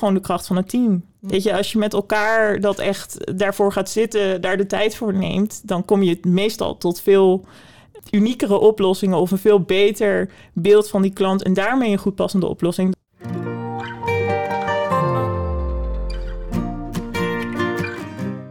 [0.00, 1.04] gewoon de kracht van het team.
[1.18, 5.14] Weet je, als je met elkaar dat echt daarvoor gaat zitten, daar de tijd voor
[5.14, 7.44] neemt, dan kom je meestal tot veel
[8.10, 12.46] uniekere oplossingen of een veel beter beeld van die klant en daarmee een goed passende
[12.46, 12.94] oplossing.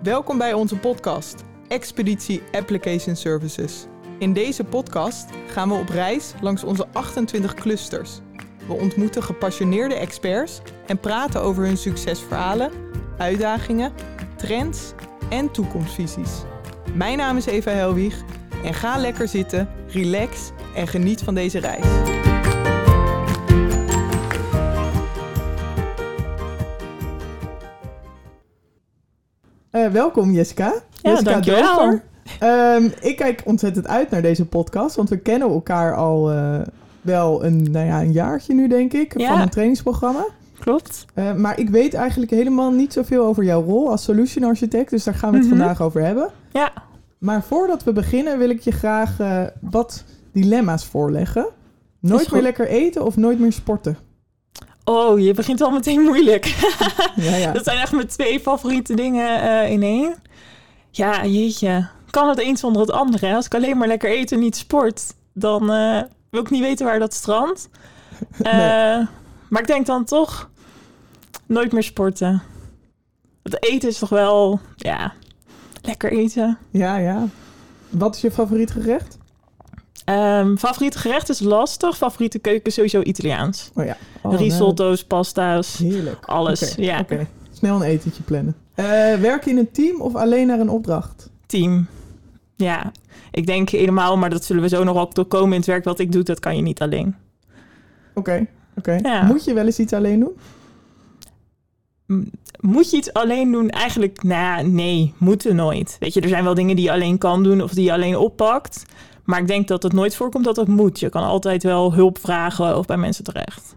[0.03, 3.85] Welkom bij onze podcast Expeditie Application Services.
[4.19, 8.19] In deze podcast gaan we op reis langs onze 28 clusters.
[8.69, 12.71] We ontmoeten gepassioneerde experts en praten over hun succesverhalen,
[13.17, 13.91] uitdagingen,
[14.35, 14.93] trends
[15.29, 16.31] en toekomstvisies.
[16.93, 18.23] Mijn naam is Eva Helwig
[18.63, 21.85] en ga lekker zitten, relax en geniet van deze reis.
[29.71, 30.73] Uh, welkom Jessica.
[31.01, 31.75] Ja, Jessica dankjewel.
[31.75, 32.03] Dover.
[32.75, 36.59] Um, ik kijk ontzettend uit naar deze podcast, want we kennen elkaar al uh,
[37.01, 39.27] wel een, nou ja, een jaartje nu, denk ik, Ja.
[39.31, 40.25] van een trainingsprogramma.
[40.59, 41.05] Klopt.
[41.15, 45.03] Uh, maar ik weet eigenlijk helemaal niet zoveel over jouw rol als solution architect, dus
[45.03, 45.57] daar gaan we het Mhm.
[45.57, 46.29] vandaag over hebben.
[46.51, 46.71] Ja.
[47.19, 51.47] Maar voordat we beginnen wil ik je graag uh, wat dilemma's voorleggen.
[51.99, 53.97] Nooit meer lekker eten of nooit meer sporten?
[54.83, 56.45] Oh, je begint al meteen moeilijk.
[57.15, 57.51] Ja, ja.
[57.51, 60.13] Dat zijn echt mijn twee favoriete dingen eh, in één.
[60.91, 61.87] Ja, jeetje.
[62.09, 63.35] Kan het een zonder het andere?
[63.35, 65.01] Als ik alleen maar lekker eten en niet sport,
[65.33, 67.69] dan eh, wil ik niet weten waar dat strandt.
[68.43, 69.07] Eh, Nee.
[69.49, 70.49] Maar ik denk dan toch
[71.45, 72.41] nooit meer sporten.
[73.43, 75.13] Het eten is toch wel, ja,
[75.81, 76.57] lekker eten.
[76.71, 77.27] ja, ja.
[77.89, 79.17] Wat is je favoriet gerecht?
[80.05, 81.97] Ehm favoriete gerecht is lastig.
[81.97, 83.71] Favoriete keuken is sowieso Italiaans.
[83.73, 83.97] Oh ja.
[84.21, 86.25] Oh, Risotto's, pasta's, heerlijk.
[86.25, 86.75] alles.
[86.75, 87.05] Ja,
[87.51, 88.55] snel een etentje plannen.
[88.75, 88.85] Uh,
[89.15, 91.29] werken in een team of alleen naar een opdracht?
[91.45, 91.87] team.
[92.55, 92.91] Ja,
[93.31, 95.99] ik denk helemaal, maar dat zullen we zo nog wel komen in het werk wat
[95.99, 96.23] ik doe.
[96.23, 97.15] Dat kan je niet alleen.
[98.13, 98.99] Oké, oké.
[99.01, 99.23] Ja.
[99.23, 100.33] Moet je wel eens iets alleen doen?
[102.59, 103.69] Moet je iets alleen doen?
[103.69, 105.97] Eigenlijk, nou nee, moeten nooit.
[105.99, 108.17] Weet je, er zijn wel dingen die je alleen kan doen of die je alleen
[108.17, 108.85] oppakt.
[109.23, 110.99] Maar ik denk dat het nooit voorkomt dat het moet.
[110.99, 113.75] Je kan altijd wel hulp vragen of bij mensen terecht.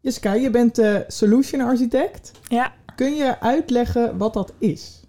[0.00, 2.30] Jessica, je bent uh, solution architect.
[2.48, 5.00] Ja, Kun je uitleggen wat dat is?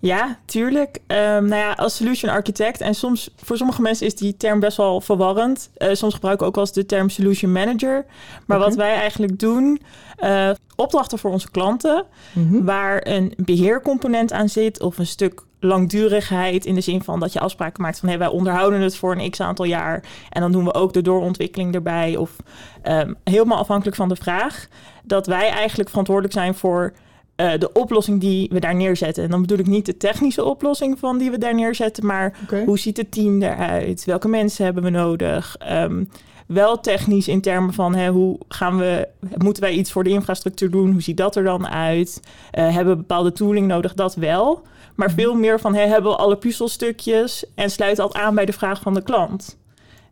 [0.00, 0.98] Ja, tuurlijk.
[1.06, 4.76] Ehm, nou ja, als solution architect en soms voor sommige mensen is die term best
[4.76, 5.70] wel verwarrend.
[5.76, 8.04] Eh, soms gebruiken we ook wel eens de term solution manager.
[8.46, 9.80] Maar wat wij eigenlijk doen,
[10.16, 12.04] eh, opdrachten voor onze klanten,
[12.34, 12.64] Mhm.
[12.64, 17.40] waar een beheercomponent aan zit of een stuk langdurigheid in de zin van dat je
[17.40, 20.64] afspraken maakt van hey, wij onderhouden het voor een x aantal jaar en dan doen
[20.64, 22.36] we ook de doorontwikkeling erbij of
[22.82, 24.68] ehm, helemaal afhankelijk van de vraag
[25.04, 26.92] dat wij eigenlijk verantwoordelijk zijn voor
[27.40, 29.24] eh, de oplossing die we daar neerzetten.
[29.24, 32.78] En dan bedoel ik niet de technische oplossing van die we daar neerzetten, maar hoe
[32.78, 34.04] ziet het team eruit?
[34.04, 35.56] Welke mensen hebben we nodig?
[35.58, 36.04] Ehm,
[36.52, 40.70] wel technisch in termen van hè, hoe gaan we, moeten wij iets voor de infrastructuur
[40.70, 40.92] doen?
[40.92, 42.20] Hoe ziet dat er dan uit?
[42.50, 43.94] Eh, hebben we bepaalde tooling nodig?
[43.94, 44.62] Dat wel.
[44.94, 48.52] Maar veel meer van hè, hebben we alle puzzelstukjes en sluit dat aan bij de
[48.52, 49.58] vraag van de klant.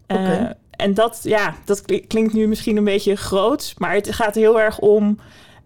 [0.07, 0.41] Eh.
[0.71, 4.61] En dat, ja, dat kli- klinkt nu misschien een beetje groot, maar het gaat heel
[4.61, 5.19] erg om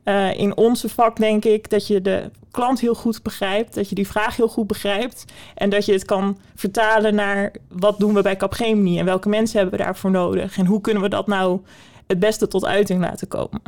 [0.05, 3.95] eh, in onze vak, denk ik, dat je de klant heel goed begrijpt, dat je
[3.95, 5.25] die vraag heel goed begrijpt
[5.55, 9.59] en dat je het kan vertalen naar wat doen we bij Capgemini en welke mensen
[9.59, 11.61] hebben we daarvoor nodig en hoe kunnen we dat nou
[12.07, 13.63] het beste tot uiting laten komen.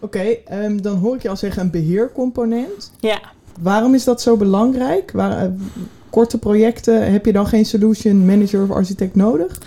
[0.00, 2.92] Oké, ehm, dan hoor ik je al zeggen een beheercomponent.
[3.00, 3.20] Ja,
[3.60, 5.10] Waarom is dat zo belangrijk?
[5.10, 5.50] Waar, eh,
[6.10, 9.58] korte projecten, heb je dan geen solution manager of architect nodig?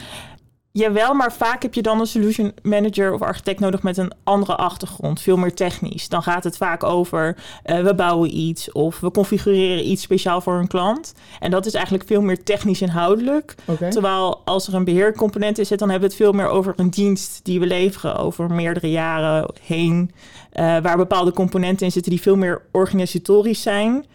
[0.74, 4.56] Jawel, maar vaak heb je dan een solution manager of architect nodig met een andere
[4.56, 6.10] achtergrond, veel meer technisch.
[6.10, 10.54] Dan gaat het vaak over eh, we bouwen iets of we configureren iets speciaal voor
[10.54, 11.14] een klant.
[11.40, 13.56] En dat is eigenlijk veel meer technisch inhoudelijk.
[13.90, 16.90] Terwijl als er een beheercomponent in zit, dan hebben we het veel meer over een
[16.90, 20.12] dienst die we leveren over meerdere jaren heen.
[20.52, 24.06] eh, waar bepaalde componenten in zitten die veel meer organisatorisch zijn.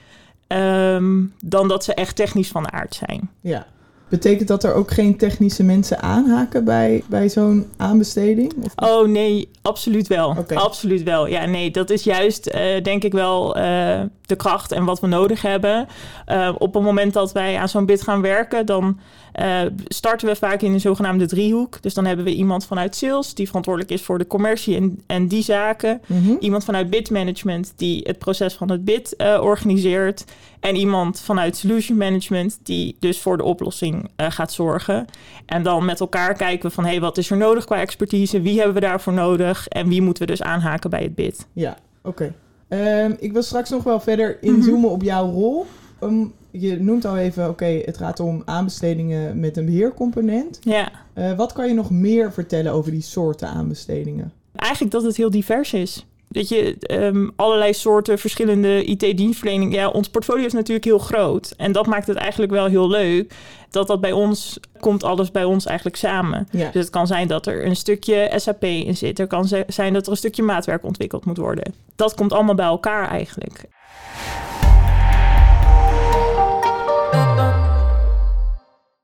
[0.47, 3.31] ehm, dan dat ze echt technisch van aard zijn.
[3.41, 3.67] Ja.
[4.09, 8.55] Betekent dat er ook geen technische mensen aanhaken bij, bij zo'n aanbesteding?
[8.77, 10.45] Oh nee, absoluut wel.
[10.55, 11.27] Absoluut wel.
[11.27, 15.07] Ja, nee, dat is juist eh, denk ik wel eh, de kracht en wat we
[15.07, 15.89] nodig hebben.
[16.25, 18.99] Eh, op het moment dat wij aan zo'n bid gaan werken, dan
[19.33, 21.83] eh, starten we vaak in een zogenaamde driehoek.
[21.83, 25.29] Dus dan hebben we iemand vanuit sales die verantwoordelijk is voor de commercie en, en
[25.29, 26.01] die zaken.
[26.07, 26.37] Mhm.
[26.41, 30.25] Iemand vanuit bid management die het proces van het bid eh, organiseert.
[30.61, 35.07] En iemand vanuit solution management die dus voor de oplossing gaat zorgen.
[35.47, 38.41] En dan met elkaar kijken we van hey, wat is er nodig qua expertise?
[38.41, 39.69] Wie hebben we daarvoor nodig?
[39.69, 41.47] En wie moeten we dus aanhaken bij het bid?
[41.53, 42.35] Ja, oké.
[42.69, 45.67] Ehm, ik wil straks nog wel verder inzoomen op jouw rol.
[46.01, 50.59] Ehm, je noemt al even, oké, het gaat om aanbestedingen met een beheercomponent.
[50.61, 50.91] Ja.
[51.15, 54.33] Uh, wat kan je nog meer vertellen over die soorten aanbestedingen?
[54.57, 56.07] Eigenlijk dat het heel divers is.
[56.37, 59.75] Dat je um, allerlei soorten verschillende IT-dienstverlening.
[59.75, 61.55] Ja, ons portfolio is natuurlijk heel groot.
[61.57, 63.35] En dat maakt het eigenlijk wel heel leuk.
[63.71, 66.49] Dat dat bij ons komt alles bij ons eigenlijk samen.
[66.51, 66.71] Ja.
[66.71, 69.19] Dus het kan zijn dat er een stukje SAP in zit.
[69.19, 71.75] Er kan zijn dat er een stukje maatwerk ontwikkeld moet worden.
[71.95, 73.65] Dat komt allemaal bij elkaar eigenlijk.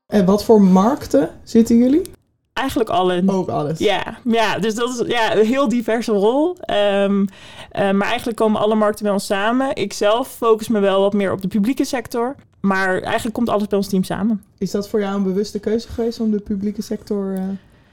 [0.07, 2.01] En wat voor markten zitten jullie?
[2.63, 3.23] Eigenlijk alle.
[3.25, 3.79] Ook alles.
[3.79, 6.49] Ja, ja dus dat is ja, een heel diverse rol.
[6.49, 7.27] Um, uh,
[7.71, 9.75] maar eigenlijk komen alle markten bij ons samen.
[9.75, 12.35] Ik zelf focus me wel wat meer op de publieke sector.
[12.59, 14.43] Maar eigenlijk komt alles bij ons team samen.
[14.57, 17.43] Is dat voor jou een bewuste keuze geweest om de publieke sector uh,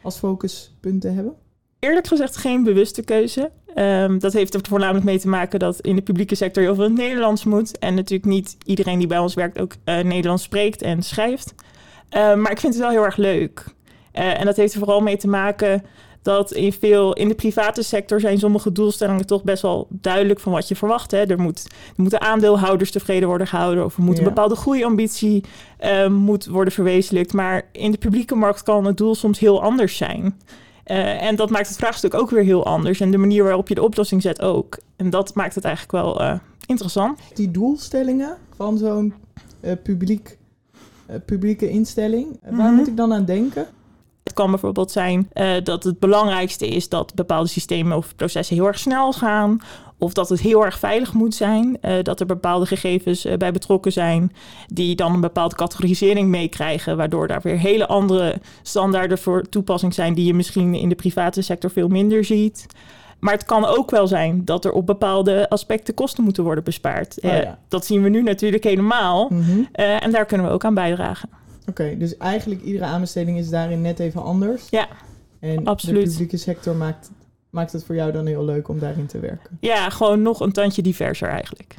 [0.02, 1.34] als focuspunt te hebben?
[1.78, 3.50] Eerlijk gezegd geen bewuste keuze.
[3.74, 6.84] Um, dat heeft er voornamelijk mee te maken dat in de publieke sector heel veel
[6.84, 7.78] het Nederlands moet.
[7.78, 11.54] En natuurlijk niet iedereen die bij ons werkt ook uh, Nederlands spreekt en schrijft.
[12.16, 13.64] Uh, maar ik vind het wel heel erg leuk.
[14.14, 15.82] Uh, en dat heeft er vooral mee te maken
[16.22, 20.52] dat in veel in de private sector zijn sommige doelstellingen toch best wel duidelijk van
[20.52, 21.10] wat je verwacht.
[21.10, 21.26] Hè.
[21.26, 25.44] Er, moet, er moeten aandeelhouders tevreden worden gehouden of er moet een bepaalde groeiambitie
[25.80, 27.32] uh, moet worden verwezenlijkt.
[27.32, 30.40] Maar in de publieke markt kan het doel soms heel anders zijn.
[30.86, 33.00] Uh, en dat maakt het vraagstuk ook weer heel anders.
[33.00, 34.78] En de manier waarop je de oplossing zet ook.
[34.96, 36.34] En dat maakt het eigenlijk wel uh,
[36.66, 37.18] interessant.
[37.34, 39.14] Die doelstellingen van zo'n
[39.82, 40.38] publiek,
[41.24, 42.56] publieke instelling, mm -hmm.
[42.56, 43.66] waar moet ik dan aan denken?
[44.30, 48.66] Het kan bijvoorbeeld zijn uh, dat het belangrijkste is dat bepaalde systemen of processen heel
[48.66, 49.60] erg snel gaan.
[49.98, 51.78] Of dat het heel erg veilig moet zijn.
[51.82, 54.32] Uh, dat er bepaalde gegevens uh, bij betrokken zijn.
[54.66, 56.96] Die dan een bepaalde categorisering meekrijgen.
[56.96, 60.14] Waardoor daar weer hele andere standaarden voor toepassing zijn.
[60.14, 62.66] Die je misschien in de private sector veel minder ziet.
[63.18, 67.18] Maar het kan ook wel zijn dat er op bepaalde aspecten kosten moeten worden bespaard.
[67.22, 67.58] Oh, ja.
[67.68, 69.28] Dat zien we nu natuurlijk helemaal.
[69.30, 69.68] Mm -hmm.
[69.72, 71.28] en daar kunnen we ook aan bijdragen.
[71.70, 74.68] Oké, okay, dus eigenlijk iedere aanbesteding is daarin net even anders.
[74.70, 74.88] Ja,
[75.40, 76.04] en absoluut.
[76.04, 77.10] de publieke sector maakt,
[77.50, 79.58] maakt het voor jou dan heel leuk om daarin te werken.
[79.60, 81.74] Ja, gewoon nog een tandje diverser eigenlijk.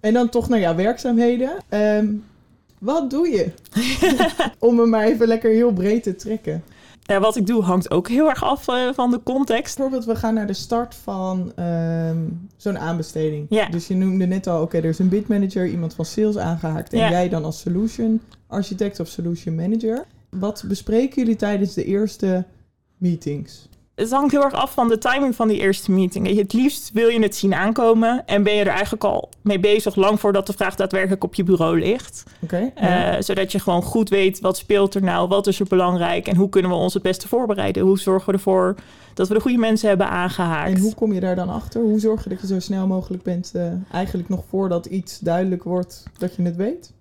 [0.00, 1.50] En dan toch naar jouw werkzaamheden.
[1.70, 2.24] Um,
[2.78, 3.50] wat doe je?
[4.68, 6.64] om hem maar even lekker heel breed te trekken.
[7.06, 9.76] Ja, wat ik doe hangt ook heel erg af uh, van de context.
[9.76, 13.46] Bijvoorbeeld, we gaan naar de start van um, zo'n aanbesteding.
[13.48, 13.68] Ja.
[13.68, 16.36] Dus je noemde net al, oké, okay, er is een bid manager, iemand van sales
[16.36, 16.92] aangehaakt.
[16.92, 17.10] En Ja.
[17.10, 20.04] jij dan als solution architect of solution manager.
[20.30, 22.44] Wat bespreken jullie tijdens de eerste
[22.96, 23.68] meetings?
[23.94, 26.36] Het hangt heel erg af van de timing van die eerste meeting.
[26.36, 29.94] Het liefst wil je het zien aankomen en ben je er eigenlijk al mee bezig
[29.94, 32.22] lang voordat de vraag daadwerkelijk op je bureau ligt.
[32.52, 36.36] Uh, zodat je gewoon goed weet wat speelt er nou, wat is er belangrijk en
[36.36, 37.82] hoe kunnen we ons het beste voorbereiden.
[37.82, 38.74] Hoe zorgen we ervoor
[39.14, 40.74] dat we de goede mensen hebben aangehaakt.
[40.74, 41.82] En hoe kom je daar dan achter?
[41.82, 45.62] Hoe zorg je dat je zo snel mogelijk bent, uh, eigenlijk nog voordat iets duidelijk
[45.62, 46.92] wordt, dat je het weet?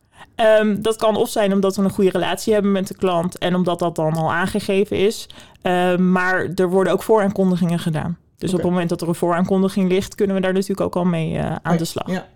[0.60, 3.56] Um, dat kan of zijn omdat we een goede relatie hebben met de klant en
[3.56, 5.28] omdat dat dan al aangegeven is.
[5.62, 8.18] Um, maar er worden ook vooraankondigingen gedaan.
[8.38, 11.06] Dus op het moment dat er een vooraankondiging ligt, kunnen we daar natuurlijk ook al
[11.06, 12.10] mee uh, aan de slag.
[12.10, 12.28] Ja.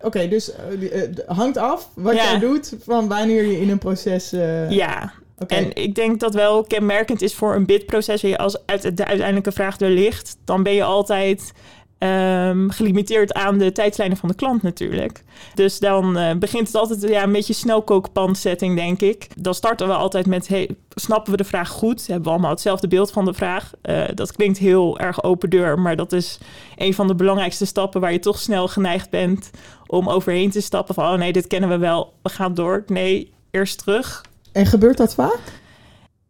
[0.00, 2.22] Oké, dus uh, hangt af wat Ja.
[2.22, 4.30] jij doet van wanneer je in een proces.
[4.68, 5.12] Ja,
[5.46, 8.36] en ik denk dat wel kenmerkend is voor een bidproces.
[8.36, 11.52] Als uit de uiteindelijke vraag er ligt, dan ben je altijd
[11.98, 15.24] um, gelimiteerd aan de tijdslijnen van de klant natuurlijk.
[15.54, 19.28] Dus dan uh, begint het altijd ja, een beetje snelkookpan-setting, denk ik.
[19.36, 22.06] Dan starten we altijd met, hey, snappen we de vraag goed?
[22.06, 23.72] Hebben we allemaal hetzelfde beeld van de vraag?
[23.82, 26.38] Uh, dat klinkt heel erg open deur, maar dat is
[26.76, 29.50] een van de belangrijkste stappen waar je toch snel geneigd bent
[29.86, 32.84] om overheen te stappen van, oh nee, dit kennen we wel, we gaan door.
[32.86, 34.24] Nee, eerst terug.
[34.52, 35.40] En gebeurt dat vaak?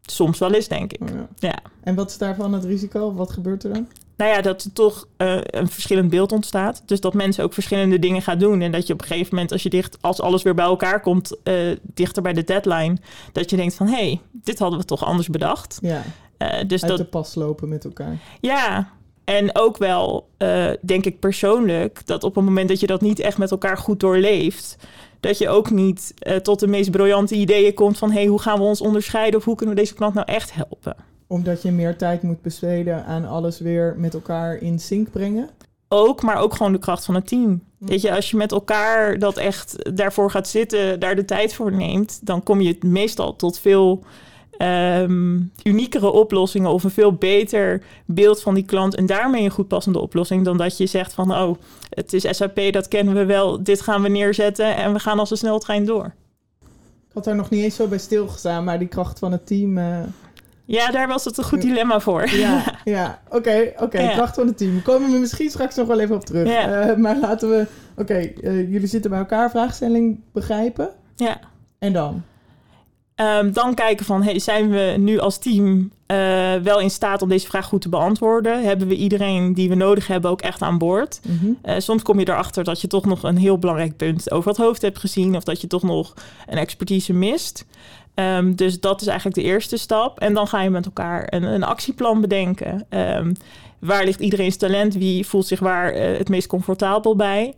[0.03, 1.01] Soms wel eens, denk ik.
[1.09, 1.29] Ja.
[1.39, 1.59] Ja.
[1.83, 3.15] En wat is daarvan het risico?
[3.15, 3.89] Wat gebeurt er dan?
[4.17, 6.83] Nou ja, dat er toch uh, een verschillend beeld ontstaat.
[6.87, 8.61] Dus dat mensen ook verschillende dingen gaan doen.
[8.61, 11.01] En dat je op een gegeven moment, als je dicht, als alles weer bij elkaar
[11.01, 12.97] komt, uh, dichter bij de deadline,
[13.33, 15.79] dat je denkt van hé, hey, dit hadden we toch anders bedacht.
[15.83, 16.03] Ja.
[16.39, 18.19] Uh, dus Uit dat, de pas lopen met elkaar.
[18.41, 18.89] Ja.
[19.25, 20.29] En ook wel,
[20.81, 24.01] denk ik persoonlijk, dat op het moment dat je dat niet echt met elkaar goed
[24.01, 24.77] doorleeft,
[25.21, 28.59] dat je ook niet tot de meest briljante ideeën komt van hé, hey, hoe gaan
[28.59, 30.97] we ons onderscheiden of hoe kunnen we deze klant nou echt helpen?
[31.35, 35.49] Omdat je meer tijd moet besteden aan alles weer met elkaar in sync brengen?
[35.89, 37.63] Ook, maar ook gewoon de kracht van het team.
[37.79, 41.73] Weet je, als je met elkaar dat echt daarvoor gaat zitten, daar de tijd voor
[41.73, 44.05] neemt, dan kom je meestal tot veel
[44.59, 49.69] um, uniekere oplossingen of een veel beter beeld van die klant en daarmee een goed
[49.69, 51.57] passende oplossing dan dat je zegt van oh,
[51.91, 55.31] het is SAP, dat kennen we wel, dit gaan we neerzetten en we gaan als
[55.31, 56.15] een sneltrein door.
[57.09, 59.79] Ik had daar nog niet eens zo bij stilgestaan, maar die kracht van het team
[59.79, 59.99] uh,
[60.67, 62.29] Ja, daar was het een goed dilemma voor.
[62.29, 63.21] Ja, ja.
[63.29, 64.01] oké, oké.
[64.01, 64.13] Ja.
[64.13, 64.83] Kracht van het team.
[64.83, 66.49] Komen we misschien straks nog wel even op terug.
[66.49, 66.81] Ja.
[66.81, 67.67] Eh, maar laten we...
[67.97, 70.91] Oké, eh, jullie zitten bij elkaar, vraagstelling begrijpen.
[71.17, 71.41] Ja.
[71.79, 72.23] En dan?
[73.15, 77.29] Ehm, dan kijken van, hey, zijn we nu als team eh, wel in staat om
[77.29, 78.63] deze vraag goed te beantwoorden?
[78.63, 81.21] Hebben we iedereen die we nodig hebben ook echt aan boord?
[81.27, 81.81] Mhm.
[81.81, 84.83] Soms kom je erachter dat je toch nog een heel belangrijk punt over het hoofd
[84.83, 85.37] hebt gezien...
[85.37, 86.15] of dat je toch nog
[86.47, 87.67] een expertise mist.
[88.15, 90.21] Ehm, dus dat is eigenlijk de eerste stap.
[90.21, 92.87] En dan ga je met elkaar een, een actieplan bedenken.
[92.89, 93.33] Ehm,
[93.79, 94.95] waar ligt iedereen's talent?
[94.95, 97.55] Wie voelt zich waar eh, het meest comfortabel bij?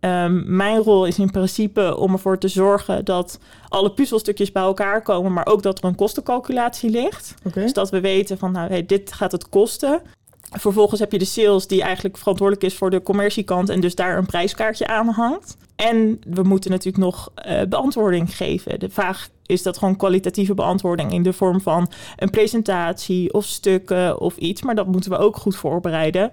[0.00, 5.02] Ehm, mijn rol is in principe om ervoor te zorgen dat alle puzzelstukjes bij elkaar
[5.02, 7.34] komen, maar ook dat er een kostencalculatie ligt.
[7.52, 10.02] Dus dat we weten van, nou, hey, dit gaat het kosten.
[10.50, 14.18] Vervolgens heb je de sales die eigenlijk verantwoordelijk is voor de commerciekant en dus daar
[14.18, 15.56] een prijskaartje aan hangt.
[15.76, 18.78] En we moeten natuurlijk nog eh, beantwoording geven.
[18.78, 24.20] De vraag is dat gewoon kwalitatieve beantwoording in de vorm van een presentatie of stukken
[24.20, 24.62] of iets.
[24.62, 26.30] Maar dat moeten we ook goed voorbereiden.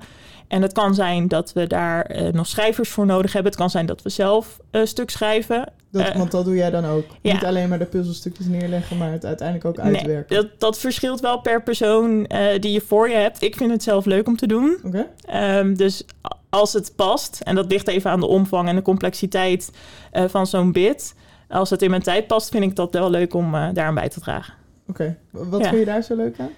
[0.53, 3.51] En het kan zijn dat we daar eh, nog schrijvers voor nodig hebben.
[3.51, 5.71] Het kan zijn dat we zelf een stuk schrijven.
[5.91, 7.05] Dat, Eh, want dat doe jij dan ook.
[7.21, 7.33] ja.
[7.33, 10.35] Niet alleen maar de puzzelstukjes neerleggen, maar het uiteindelijk ook Nee, uitwerken.
[10.35, 13.41] dat, dat verschilt wel per persoon eh, die je voor je hebt.
[13.41, 14.77] Ik vind het zelf leuk om te doen.
[14.85, 15.07] Oké?
[15.25, 16.05] Ehm, dus
[16.49, 19.71] als het past, en dat ligt even aan de omvang en de complexiteit
[20.11, 21.15] eh, van zo'n bid.
[21.49, 24.09] Als het in mijn tijd past, vind ik dat wel leuk om eh daaraan bij
[24.09, 24.53] te dragen.
[24.87, 25.17] Oké.
[25.31, 25.67] Wat Ja.
[25.67, 26.49] vind je daar zo leuk aan?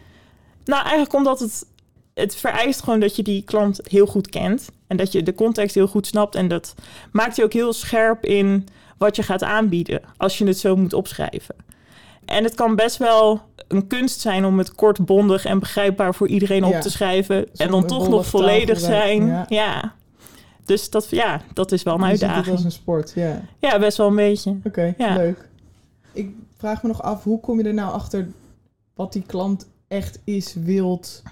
[0.65, 1.65] Nou, eigenlijk omdat het,
[2.15, 4.69] het vereist gewoon dat je die klant heel goed kent.
[4.87, 6.35] En dat je de context heel goed snapt.
[6.35, 6.73] En dat
[7.11, 8.67] maakt je ook heel scherp in
[8.97, 10.01] wat je gaat aanbieden.
[10.17, 11.55] Als je het zo moet opschrijven.
[12.25, 16.27] En het kan best wel een kunst zijn om het kort, bondig en begrijpbaar voor
[16.27, 17.47] iedereen op te schrijven.
[17.55, 19.25] En dan toch nog volledig zijn.
[19.27, 19.45] ja.
[19.49, 19.93] Ja.
[20.65, 22.55] Dus dat, ja, dat is wel een Je ziet het uitdaging.
[22.55, 23.41] als een sport, ja.
[23.59, 24.57] Ja, best wel een beetje.
[24.63, 25.15] Oké, Ja.
[25.15, 25.49] leuk.
[26.13, 28.27] Ik vraag me nog af, hoe kom je er nou achter
[28.93, 31.23] wat die klant echt is, wilt,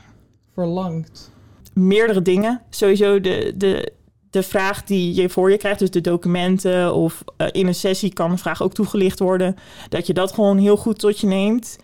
[0.54, 1.32] verlangt?
[1.74, 2.62] meerdere dingen.
[2.70, 3.92] Sowieso de, de,
[4.30, 8.14] de vraag die je voor je krijgt, dus de documenten of eh, in een sessie
[8.14, 9.56] kan een vraag ook toegelicht worden.
[9.90, 11.78] Dat je dat gewoon heel goed tot je neemt.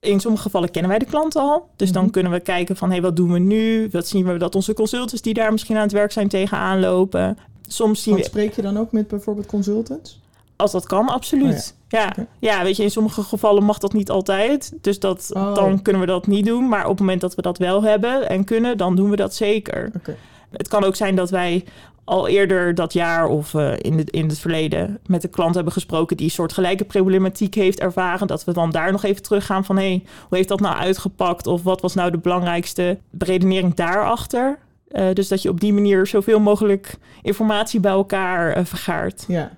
[0.00, 1.68] In sommige gevallen kennen wij de klant al.
[1.76, 2.12] Dus dan Mhm.
[2.12, 3.88] kunnen we kijken van, hé, wat doen we nu?
[3.92, 7.38] Wat zien we dat onze consultants die daar misschien aan het werk zijn tegenaan lopen?
[7.68, 10.20] Soms zien Want spreek je dan ook met bijvoorbeeld consultants?
[10.56, 11.75] als dat kan, absoluut.
[11.88, 12.06] Ja.
[12.08, 12.26] Oké.
[12.38, 12.62] Ja.
[12.62, 14.72] weet je, in sommige gevallen mag dat niet altijd.
[14.80, 15.54] Dus dat, Oh.
[15.54, 16.68] dan kunnen we dat niet doen.
[16.68, 19.34] Maar op het moment dat we dat wel hebben en kunnen, dan doen we dat
[19.34, 19.90] zeker.
[19.96, 20.16] Oké.
[20.50, 21.64] Het kan ook zijn dat wij
[22.04, 25.72] al eerder dat jaar of eh, in, het, in het verleden met een klant hebben
[25.72, 28.26] gesproken die een soort gelijke problematiek heeft ervaren.
[28.26, 31.46] Dat we dan daar nog even teruggaan van hé, hey, hoe heeft dat nou uitgepakt?
[31.46, 34.58] Of wat was nou de belangrijkste beredenering daarachter?
[34.88, 39.24] Eh, dus dat je op die manier zoveel mogelijk informatie bij elkaar eh, vergaart.
[39.28, 39.50] Ja,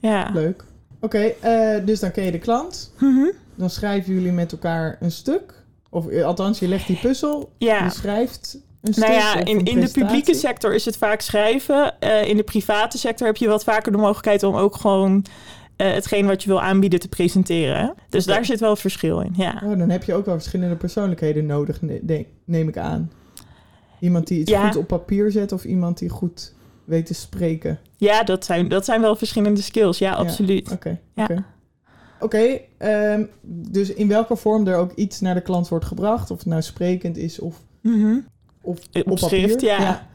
[0.00, 0.30] Ja.
[0.32, 0.64] leuk.
[1.00, 2.92] Oké, eh, dus dan ken je de klant.
[2.98, 3.26] Mhm.
[3.54, 5.54] Dan schrijven jullie met elkaar een stuk.
[5.90, 7.52] Of eh, althans, je legt die puzzel.
[7.58, 7.84] ja.
[7.84, 9.04] Je schrijft een stuk.
[9.06, 12.00] Nou ja, in, in de publieke sector is het vaak schrijven.
[12.00, 15.24] Eh, in de private sector heb je wat vaker de mogelijkheid om ook gewoon
[15.76, 17.94] eh, hetgeen wat je wil aanbieden te presenteren.
[18.08, 19.32] Dus daar zit wel het verschil in.
[19.36, 21.80] Ja, Oh, dan heb je ook wel verschillende persoonlijkheden nodig,
[22.44, 23.10] neem ik aan.
[24.00, 24.66] Iemand die iets Ja.
[24.66, 26.54] goed op papier zet of iemand die goed
[26.90, 27.78] weet te spreken.
[27.96, 29.98] ja dat, zijn, dat zijn wel verschillende skills.
[29.98, 30.70] Ja, absoluut.
[30.72, 30.98] Oké.
[31.14, 31.28] Ja.
[32.20, 36.38] Oké, ehm, dus in welke vorm er ook iets naar de klant wordt gebracht, of
[36.38, 38.18] het nou sprekend is of, Mhm.
[38.62, 39.68] of Op op schrift, papier.
[39.80, 40.06] ja.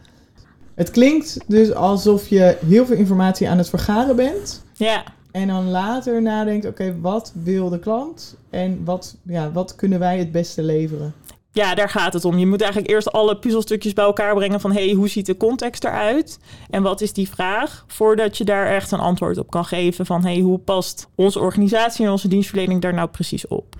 [0.75, 4.63] Het klinkt dus alsof je heel veel informatie aan het vergaren bent.
[4.73, 8.35] Ja, En dan later nadenkt, oké, wat wil de klant?
[8.49, 11.13] En wat, ja, wat kunnen wij het beste leveren?
[11.55, 12.37] Ja, daar gaat het om.
[12.37, 14.71] Je moet eigenlijk eerst alle puzzelstukjes bij elkaar brengen van...
[14.71, 16.39] hey, hoe ziet de context eruit?
[16.69, 17.85] En wat is die vraag?
[17.87, 20.23] Voordat je daar echt een antwoord op kan geven van...
[20.25, 23.75] hey, hoe past onze organisatie en onze dienstverlening daar nou precies op?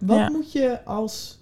[0.00, 0.28] Wat Ja.
[0.30, 1.38] moet je als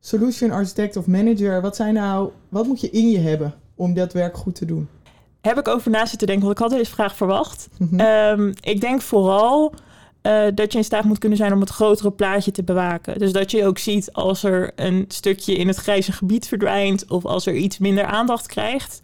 [0.00, 4.12] solution architect of manager, wat zijn nou, wat moet je in je hebben om dat
[4.12, 4.88] werk goed te doen?
[5.44, 7.68] Heb ik over na zitten denken, want ik had deze vraag verwacht.
[7.78, 8.00] Mhm.
[8.00, 9.74] Ehm, ik denk vooral
[10.22, 13.18] eh, dat je in staat moet kunnen zijn om het grotere plaatje te bewaken.
[13.18, 17.24] Dus dat je ook ziet als er een stukje in het grijze gebied verdwijnt of
[17.24, 19.00] als er iets minder aandacht krijgt.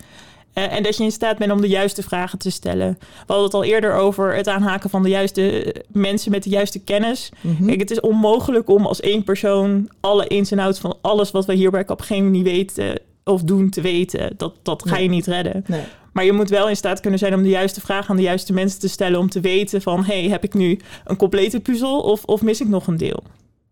[0.52, 2.96] Eh, en dat je in staat bent om de juiste vragen te stellen.
[3.00, 6.78] We hadden het al eerder over het aanhaken van de juiste mensen met de juiste
[6.78, 7.30] kennis.
[7.40, 7.66] Mhm.
[7.66, 11.46] Kijk, het is onmogelijk om als één persoon alle ins en outs van alles wat
[11.46, 14.32] we hier bij Capgemini weten of doen te weten.
[14.36, 15.64] Dat, dat ga je niet redden.
[15.66, 15.82] Nee.
[16.12, 18.52] Maar je moet wel in staat kunnen zijn om de juiste vraag aan de juiste
[18.52, 19.18] mensen te stellen.
[19.18, 22.68] Om te weten van, hey, heb ik nu een complete puzzel of, of mis ik
[22.68, 23.22] nog een deel?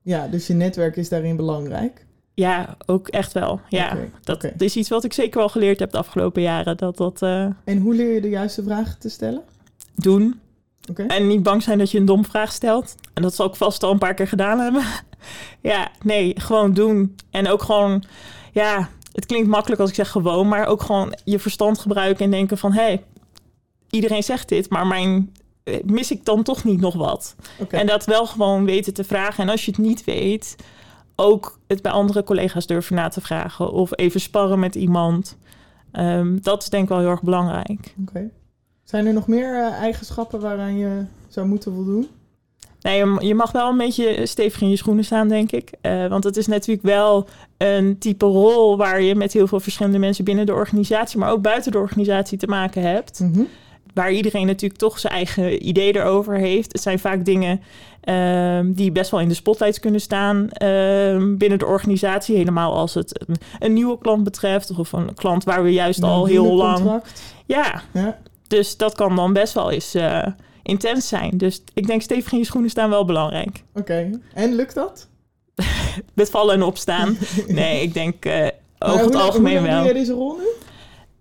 [0.02, 2.07] Ja, dus je netwerk is daarin belangrijk.
[2.35, 3.61] Ja, ook echt wel.
[3.68, 6.76] Ja, dat is iets wat ik zeker wel geleerd heb de afgelopen jaren.
[6.76, 9.42] Dat dat eh, En hoe leer je de juiste vragen te stellen?
[9.95, 10.40] doen.
[10.90, 11.02] Oké.
[11.02, 12.95] En niet bang zijn dat je een dom vraag stelt.
[13.14, 14.83] En dat zal ik vast al een paar keer gedaan hebben.
[15.73, 17.16] ja, nee, gewoon doen.
[17.30, 18.04] En ook gewoon,
[18.52, 22.30] ja, het klinkt makkelijk als ik zeg gewoon, maar ook gewoon je verstand gebruiken en
[22.30, 23.04] denken van hé, hey,
[23.90, 25.32] iedereen zegt dit, maar mijn
[25.64, 27.37] eh, mis ik dan toch niet nog wat?
[27.68, 29.44] En dat wel gewoon weten te vragen.
[29.44, 30.56] En als je het niet weet,
[31.16, 33.70] ook het bij andere collega's durven na te vragen.
[33.70, 35.37] Of even sparren met iemand.
[35.92, 37.94] Ehm, dat is denk ik wel heel erg belangrijk.
[38.00, 38.30] Oké.
[38.84, 42.08] Zijn er nog meer eh, eigenschappen waaraan je zou moeten voldoen?
[42.80, 45.70] Nee, je- mag wel een beetje stevig in je schoenen staan, denk ik.
[45.80, 49.99] Eh, want het is natuurlijk wel een type rol waar je met heel veel verschillende
[49.99, 53.20] mensen binnen de organisatie, maar ook buiten de organisatie te maken hebt.
[53.20, 53.42] Mhm.
[53.94, 56.73] Waar iedereen natuurlijk toch zijn eigen idee erover heeft.
[56.73, 57.61] Het zijn vaak dingen
[58.00, 62.37] ehm, die best wel in de spotlights kunnen staan ehm, binnen de organisatie.
[62.37, 66.25] Helemaal als het een, een nieuwe klant betreft of een klant waar we juist al
[66.26, 66.76] heel lang.
[66.76, 67.23] contract.
[67.47, 68.18] Ja, Ja.
[68.47, 70.26] dus dat kan dan best wel eens eh,
[70.68, 71.38] intens zijn.
[71.38, 73.62] Dus ik denk stevig in je schoenen staan wel belangrijk.
[73.75, 74.10] Oké.
[74.34, 75.08] En lukt dat?
[76.14, 77.16] Met vallen en opstaan.
[77.46, 79.84] Nee, ik denk Maar over het algemeen hoe lang wel.
[79.84, 80.46] jij deze rol nu?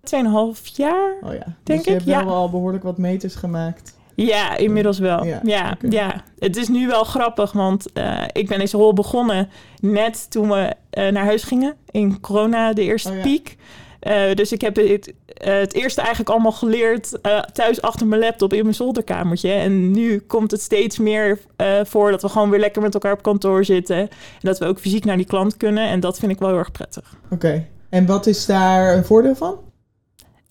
[0.03, 1.13] Tweeënhalf jaar?
[1.21, 1.55] Oh ja.
[1.63, 2.25] Denk dus je ik, hebt ja.
[2.25, 3.95] wel al behoorlijk wat meters gemaakt.
[4.15, 5.23] Ja, inmiddels wel.
[5.23, 9.49] Ja, Ja, ja, het is nu wel grappig, want eh, ik ben deze rol begonnen
[9.79, 13.21] net toen we eh, naar huis gingen in corona, de eerste Oh ja.
[13.21, 13.57] piek.
[14.07, 18.21] Eh, dus ik heb het, eh, het eerste eigenlijk allemaal geleerd eh, thuis achter mijn
[18.21, 19.51] laptop in mijn zolderkamertje.
[19.51, 21.39] En nu komt het steeds meer
[21.83, 23.97] voor dat we gewoon weer lekker met elkaar op kantoor zitten.
[23.97, 24.09] En
[24.41, 25.87] dat we ook fysiek naar die klant kunnen.
[25.87, 27.15] En dat vind ik wel heel erg prettig.
[27.29, 27.65] Oké.
[27.89, 29.59] En wat is daar een voordeel van?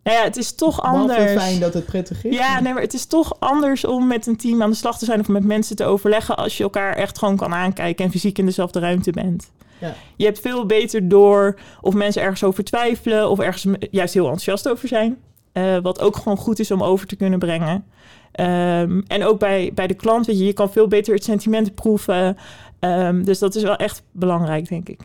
[0.02, 1.32] Nou ja, het is toch anders.
[1.32, 2.36] fijn dat het prettig is.
[2.36, 5.04] Ja, nee, maar het is toch anders om met een team aan de slag te
[5.04, 8.38] zijn of met mensen te overleggen als je elkaar echt gewoon kan aankijken en fysiek
[8.38, 9.50] in dezelfde ruimte bent.
[9.80, 9.94] Ja.
[10.16, 14.68] Je hebt veel beter door of mensen ergens over twijfelen of ergens juist heel enthousiast
[14.68, 15.18] over zijn.
[15.52, 17.84] Eh, wat ook gewoon goed is om over te kunnen brengen.
[18.32, 21.74] Ehm, en ook bij, bij de klant, weet je, je kan veel beter het sentiment
[21.74, 22.36] proeven.
[22.78, 25.00] Ehm, dus dat is wel echt belangrijk, denk ik.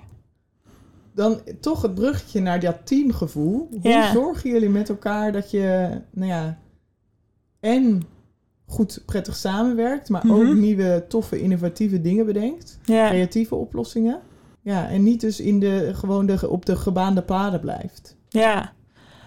[1.15, 3.67] Dan toch het bruggetje naar dat teamgevoel.
[3.81, 4.11] Hoe Ja.
[4.11, 6.57] zorgen jullie met elkaar dat je, nou ja,
[7.59, 8.03] en
[8.67, 10.59] goed prettig samenwerkt, maar ook Mhm.
[10.59, 12.79] nieuwe, toffe, innovatieve dingen bedenkt?
[12.83, 13.07] Ja.
[13.09, 14.19] Creatieve oplossingen?
[14.61, 18.15] Ja, en niet dus in de, gewoon op de gebaande paden blijft.
[18.29, 18.73] Ja,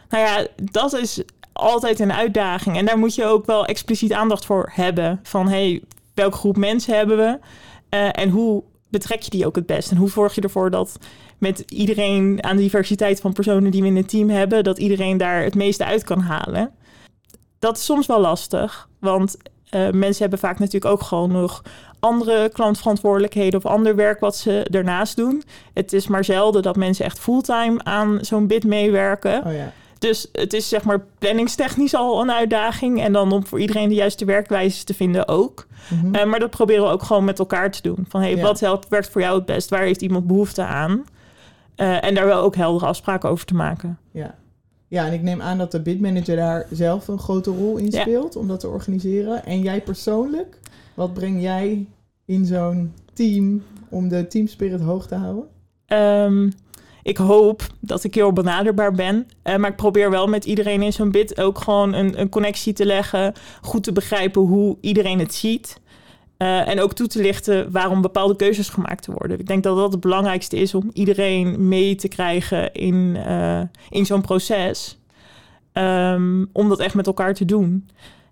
[0.08, 2.76] nou ja, dat is altijd een uitdaging.
[2.76, 5.20] En daar moet je ook wel expliciet aandacht voor hebben.
[5.22, 5.82] Van hey,
[6.14, 7.38] welke groep mensen hebben we?
[7.88, 9.90] Eh, en hoe betrek je die ook het best?
[9.90, 10.98] En hoe zorg je ervoor dat
[11.38, 15.16] met iedereen aan de diversiteit van personen die we in het team hebben, dat iedereen
[15.16, 16.70] daar het meeste uit kan halen?
[17.58, 19.36] Dat is soms wel lastig, want
[19.68, 21.62] eh, mensen hebben vaak natuurlijk ook gewoon nog
[22.04, 25.42] andere klantverantwoordelijkheden of ander werk wat ze ernaast doen.
[25.74, 29.44] Het is maar zelden dat mensen echt fulltime aan zo'n bid meewerken.
[29.46, 29.72] Oh ja.
[29.98, 33.00] Dus het is zeg maar planningstechnisch al een uitdaging.
[33.02, 35.66] En dan om voor iedereen de juiste werkwijze te vinden ook.
[35.90, 36.14] Mhm.
[36.14, 38.04] Eh, maar dat proberen we ook gewoon met elkaar te doen.
[38.08, 38.42] Van hey, Ja.
[38.42, 39.70] wat helpt, werkt voor jou het best?
[39.70, 41.04] Waar heeft iemand behoefte aan?
[41.74, 43.98] Eh, en daar wel ook heldere afspraken over te maken.
[44.10, 44.34] Ja.
[44.88, 48.00] ja, en ik neem aan dat de bidmanager daar zelf een grote rol in Ja.
[48.00, 49.44] speelt om dat te organiseren.
[49.44, 50.58] En jij persoonlijk,
[50.94, 51.86] wat breng jij
[52.24, 55.44] in zo'n team om de teamspirit hoog te houden?
[55.86, 56.50] Ehm,
[57.02, 59.26] ik hoop dat ik heel benaderbaar ben.
[59.42, 62.72] Eh, maar ik probeer wel met iedereen in zo'n bid ook gewoon een, een connectie
[62.72, 63.32] te leggen.
[63.60, 65.82] Goed te begrijpen hoe iedereen het ziet.
[66.36, 69.38] Eh, en ook toe te lichten waarom bepaalde keuzes gemaakt worden.
[69.38, 73.60] Ik denk dat dat het belangrijkste is om iedereen mee te krijgen in, eh,
[73.90, 74.98] in zo'n proces.
[75.72, 77.88] Ehm, om dat echt met elkaar te doen.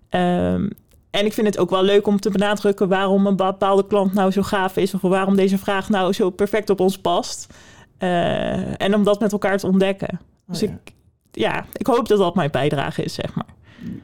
[0.09, 0.69] Ehm,
[1.13, 4.31] en ik vind het ook wel leuk om te benadrukken waarom een bepaalde klant nou
[4.31, 4.93] zo gaaf is.
[4.93, 7.53] Of waarom deze vraag nou zo perfect op ons past.
[7.97, 10.09] Eh, en om dat met elkaar te ontdekken.
[10.11, 10.67] Oh Dus ja.
[10.67, 10.93] ik,
[11.31, 13.45] ja, ik hoop dat dat mijn bijdrage is, zeg maar.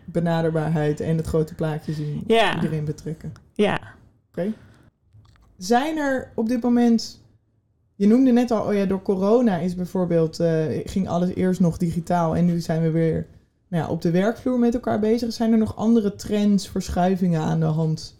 [0.05, 2.23] Benaderbaarheid en het grote plaatje zien.
[2.27, 2.55] Ja.
[2.55, 3.33] Iedereen betrekken.
[3.53, 3.79] Ja.
[5.57, 7.23] Zijn er op dit moment...
[7.95, 10.39] Je noemde net al, oh ja, door corona is bijvoorbeeld...
[10.39, 13.27] eh, ging alles eerst nog digitaal en nu zijn we weer
[13.69, 15.33] nou ja, op de werkvloer met elkaar bezig.
[15.33, 18.15] Zijn er nog andere trends, verschuivingen aan de hand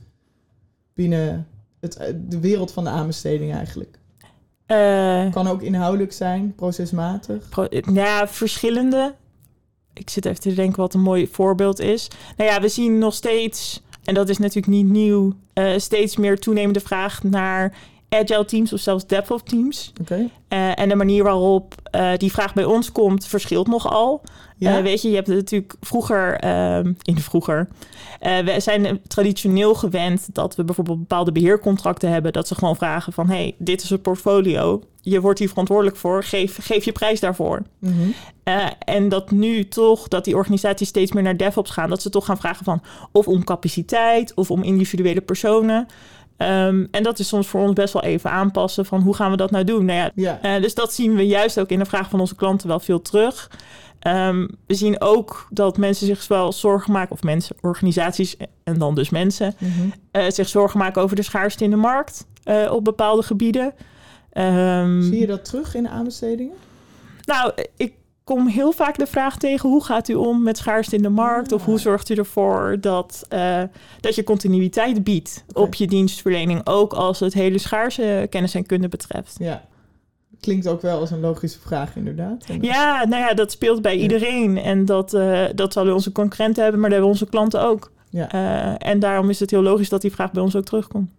[0.94, 1.48] binnen
[1.80, 3.98] het, eh, de wereld van de aanbesteding eigenlijk?
[4.66, 7.50] Eh, Kan ook inhoudelijk zijn, procesmatig.
[7.50, 9.16] pro- ja, verschillende.
[9.94, 12.08] Ik zit even te denken wat een mooi voorbeeld is.
[12.38, 16.40] Nou ja, we zien nog steeds, en dat is natuurlijk niet nieuw, eh, steeds meer
[16.40, 17.78] toenemende vraag naar
[18.10, 19.94] agile teams of zelfs DevOps teams.
[20.02, 20.30] Oké.
[20.48, 24.22] Eh, en de manier waarop eh, die vraag bij ons komt, verschilt nogal.
[24.58, 24.78] Ja.
[24.78, 27.68] Eh, weet je, je hebt het natuurlijk vroeger, ehm, in de vroeger,
[28.20, 33.30] we zijn traditioneel gewend dat we bijvoorbeeld bepaalde beheercontracten hebben, dat ze gewoon vragen van,
[33.30, 37.62] hey, dit is een portfolio, je wordt hier verantwoordelijk voor, geef, geef je prijs daarvoor.
[37.80, 38.10] Mhm.
[38.80, 42.26] En dat nu toch, dat die organisaties steeds meer naar DevOps gaan, dat ze toch
[42.26, 45.88] gaan vragen van, of om capaciteit, of om individuele personen.
[46.40, 49.38] Ehm, en dat is soms voor ons best wel even aanpassen van, hoe gaan we
[49.38, 49.86] dat nou doen?
[49.86, 50.40] Nou ja, Ja.
[50.42, 53.02] eh, dus dat zien we juist ook in de vraag van onze klanten wel veel
[53.02, 53.52] terug.
[54.00, 58.96] Ehm, we zien ook dat mensen zich wel zorgen maken, of mensen, organisaties en dan
[58.96, 59.56] dus mensen,
[60.12, 63.74] eh, zich zorgen maken over de schaarste in de markt eh, op bepaalde gebieden.
[64.32, 66.56] Ehm, Zie je dat terug in de aanbestedingen?
[67.26, 67.94] nou, ik
[68.36, 71.52] kom heel vaak de vraag tegen: hoe gaat u om met schaarste in de markt?
[71.52, 73.62] Of hoe zorgt u ervoor dat, eh,
[74.00, 78.88] dat je continuïteit biedt op je dienstverlening, ook als het hele schaarse kennis en kunde
[78.88, 79.36] betreft?
[79.40, 79.68] Ja.
[80.40, 82.46] Klinkt ook wel als een logische vraag, inderdaad.
[82.48, 84.02] En- Ja, nou ja, dat speelt bij Ja.
[84.02, 84.58] iedereen.
[84.58, 87.92] En dat, eh, dat zullen onze concurrenten hebben, maar dat hebben onze klanten ook.
[88.10, 88.32] Ja.
[88.32, 91.10] Eh, en daarom is het heel logisch dat die vraag bij ons ook terugkomt.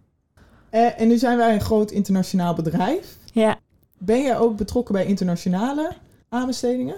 [0.69, 3.17] En nu zijn wij een groot internationaal bedrijf.
[3.33, 3.57] Ja,
[3.97, 5.91] Ben jij ook betrokken bij internationale
[6.33, 6.95] aanbestedingen?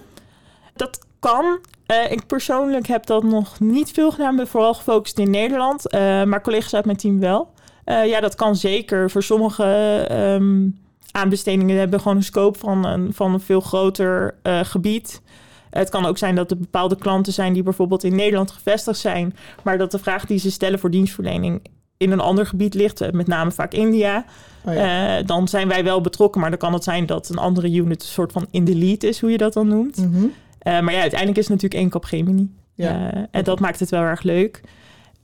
[0.76, 1.60] dat kan.
[1.86, 5.90] Eh, ik persoonlijk heb dat nog niet veel gedaan, ben vooral gefocust in Nederland.
[5.90, 7.52] Eh, maar collega's uit mijn team wel.
[7.84, 9.10] Eh, ja, dat kan zeker.
[9.12, 9.64] Voor sommige
[10.10, 10.68] ehm,
[11.12, 15.22] aanbestedingen hebben gewoon een scope van een, van een veel groter gebied.
[15.70, 19.36] Het kan ook zijn dat er bepaalde klanten zijn die bijvoorbeeld in Nederland gevestigd zijn,
[19.64, 21.62] maar dat de vraag die ze stellen voor dienstverlening
[22.04, 24.26] in een ander gebied ligt, eh, met name vaak India.
[24.66, 25.18] Oh ja.
[25.18, 28.02] Eh, dan zijn wij wel betrokken, maar dan kan het zijn dat een andere unit
[28.02, 29.98] een soort van in de lead is, hoe je dat dan noemt.
[29.98, 30.26] Mhm.
[30.60, 32.50] Eh, maar ja, uiteindelijk is het natuurlijk één kap Gemini.
[32.76, 33.28] Ja.
[33.32, 34.62] En dat maakt het wel erg leuk.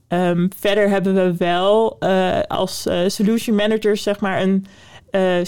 [0.08, 2.00] Ehm, verder hebben we wel
[2.48, 4.66] als solution managers zeg maar een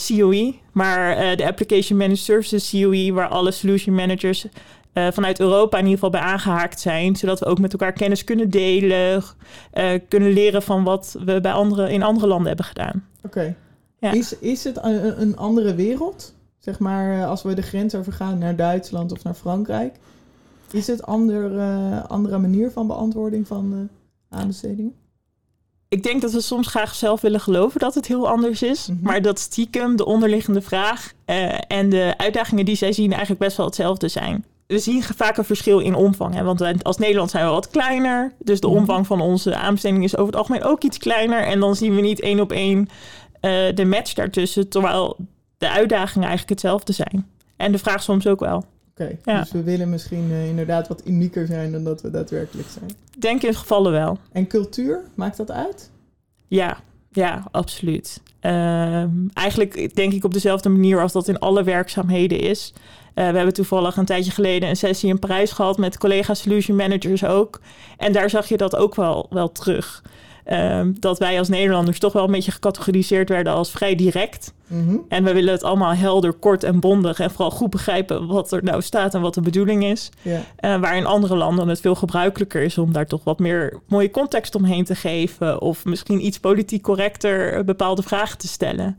[0.07, 4.47] COE, maar de Application Managed Services COE, waar alle solution managers
[4.93, 8.25] eh, vanuit Europa in ieder geval bij aangehaakt zijn, zodat we ook met elkaar kennis
[8.25, 9.23] kunnen delen,
[9.71, 13.09] eh, kunnen leren van wat we bij andere, in andere landen hebben gedaan.
[13.23, 13.55] Oké.
[13.99, 14.13] Ja.
[14.13, 16.35] Is, is het een, een andere wereld?
[16.59, 19.97] Zeg maar, eh, als we de grens overgaan naar Duitsland of naar Frankrijk.
[20.71, 23.89] Is het ander, eh, andere manier van beantwoording van
[24.29, 24.95] aanbestedingen?
[25.89, 28.87] Ik denk dat we soms graag zelf willen geloven dat het heel anders is.
[28.87, 29.03] Mhm.
[29.03, 31.13] Maar dat stiekem de onderliggende vraag
[31.67, 34.45] en de uitdagingen die zij zien eigenlijk best wel hetzelfde zijn.
[34.73, 36.35] We zien vaak een verschil in omvang.
[36.35, 36.43] Hè?
[36.43, 38.33] Want als Nederland zijn we wat kleiner.
[38.39, 38.77] Dus de Mhm.
[38.77, 41.43] omvang van onze aanbesteding is over het algemeen ook iets kleiner.
[41.47, 42.89] En dan zien we niet één op één
[43.41, 44.69] eh, de match daartussen.
[44.69, 45.17] Terwijl
[45.59, 47.27] de uitdagingen eigenlijk hetzelfde zijn.
[47.57, 48.65] En de vraag soms ook wel.
[48.91, 49.41] Oké, Ja.
[49.41, 52.91] dus we willen misschien eh, inderdaad wat unieker zijn dan dat we daadwerkelijk zijn.
[53.19, 54.19] Denk in gevallen wel.
[54.33, 55.91] En cultuur, maakt dat uit?
[56.49, 56.77] Ja,
[57.13, 58.21] ja, absoluut.
[58.41, 62.73] Ehm, eigenlijk denk ik op dezelfde manier als dat in alle werkzaamheden is.
[63.15, 66.77] Eh, we hebben toevallig een tijdje geleden een sessie in Parijs gehad met collega solution
[66.77, 67.61] managers ook.
[67.97, 70.03] En daar zag je dat ook wel, wel terug.
[70.45, 74.53] Ehm, dat wij als Nederlanders toch wel een beetje gecategoriseerd werden als vrij direct.
[74.67, 74.97] Mhm.
[75.09, 77.21] En we willen het allemaal helder, kort en bondig.
[77.21, 80.09] En vooral goed begrijpen wat er nou staat en wat de bedoeling is.
[80.57, 84.11] Eh, waar in andere landen het veel gebruikelijker is om daar toch wat meer mooie
[84.11, 85.61] context omheen te geven.
[85.61, 88.99] Of misschien iets politiek correcter bepaalde vragen te stellen.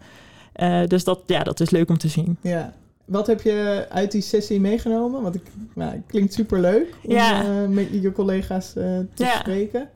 [0.53, 2.37] Eh, dus dat, ja, dat is leuk om te zien.
[2.41, 2.73] ja.
[3.05, 5.21] Wat heb je uit die sessie meegenomen?
[5.21, 5.41] Want ik,
[5.75, 7.41] nou, het klinkt superleuk om Ja.
[7.43, 9.39] eh, met je collega's eh, te Ja.
[9.39, 9.89] spreken.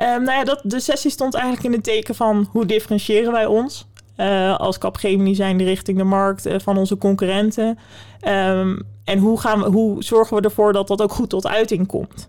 [0.00, 3.46] Ehm, nou ja, dat, de sessie stond eigenlijk in het teken van hoe differentiëren wij
[3.46, 3.88] ons.
[4.16, 7.78] eh, als Capgemini zijn richting de markt eh, van onze concurrenten.
[8.20, 11.86] Ehm, en hoe, gaan we, hoe zorgen we ervoor dat dat ook goed tot uiting
[11.86, 12.28] komt?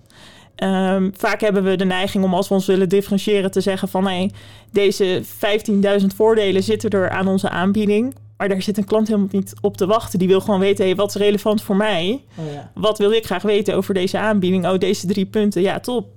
[0.55, 4.07] Ehm, vaak hebben we de neiging om als we ons willen differentiëren te zeggen van
[4.07, 4.31] hey,
[4.71, 8.15] deze 15.000 voordelen zitten er aan onze aanbieding.
[8.37, 10.19] Maar daar zit een klant helemaal niet op te wachten.
[10.19, 12.23] Die wil gewoon weten, hey, wat is relevant voor mij?
[12.37, 12.71] Oh ja.
[12.73, 14.67] Wat wil ik graag weten over deze aanbieding?
[14.67, 15.61] Oh, deze drie punten.
[15.61, 16.07] Ja, top.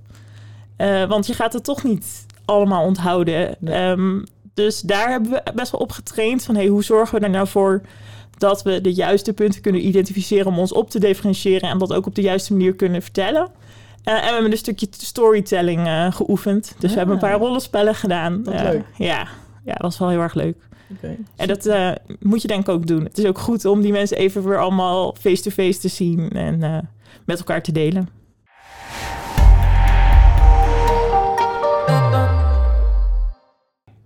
[0.76, 3.56] Eh, want je gaat het toch niet allemaal onthouden.
[3.58, 3.74] Nee.
[3.74, 4.20] Ehm,
[4.54, 6.44] dus daar hebben we best wel op getraind.
[6.44, 7.80] Van hey, hoe zorgen we er nou voor
[8.38, 12.06] dat we de juiste punten kunnen identificeren om ons op te differentiëren en dat ook
[12.06, 13.48] op de juiste manier kunnen vertellen.
[14.04, 16.74] Eh, en we hebben een stukje storytelling eh, geoefend.
[16.78, 17.28] Dus we hebben een Ah.
[17.30, 18.42] paar rollenspellen gedaan.
[18.44, 18.84] Leuk.
[18.98, 19.18] Ja,
[19.64, 20.56] ja, dat was wel heel erg leuk.
[21.36, 21.70] En dat
[22.20, 23.04] moet je denk ik ook doen.
[23.04, 26.88] Het is ook goed om die mensen even weer allemaal face-to-face te zien en
[27.24, 28.08] met elkaar te delen.